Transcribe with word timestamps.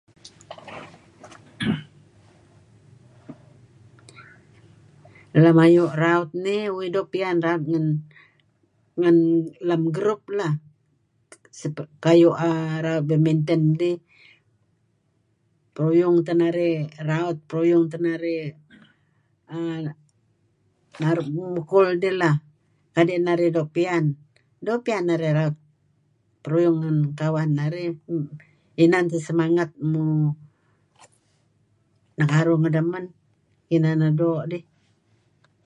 Lem 5.41 5.57
ayu' 5.65 5.95
raut 6.03 6.29
nih 6.45 6.65
uih 6.75 6.89
doo' 6.95 7.09
pian 7.13 7.37
raut 7.45 7.63
ngen... 7.71 7.87
ngen 9.01 9.17
lem 9.69 9.83
group 9.95 10.21
lah. 10.39 10.53
[sepeh...] 11.59 11.85
kayu' 12.05 12.37
aah 12.47 12.71
raut 12.85 13.03
betminten 13.09 13.61
dih. 13.81 13.97
Pruyung 15.75 16.17
teh 16.25 16.35
narih 16.41 16.77
raut, 17.09 17.37
pruyung 17.49 17.85
teh 17.91 17.99
narih 18.05 18.45
[ngg...] 19.57 19.95
naru' 21.01 21.31
memukul 21.35 21.87
dih 22.01 22.15
lah 22.21 22.35
kadi' 22.95 23.23
narih 23.27 23.49
doo' 23.55 23.71
pian. 23.75 24.05
Doo' 24.65 24.79
teh 24.79 24.83
pian 24.85 25.03
narih 25.09 25.31
raut 25.37 25.55
pruyung 26.45 26.77
ngen 26.81 26.97
kawan 27.19 27.49
narih. 27.59 27.91
Inan 28.83 29.05
the 29.11 29.17
semanget 29.27 29.69
muh... 29.91 30.29
nekaruh 32.17 32.57
ngedeh 32.61 32.85
men. 32.91 33.05
Ineh 33.75 33.93
neh 33.99 34.11
doo' 34.19 34.45
dih. 34.51 34.63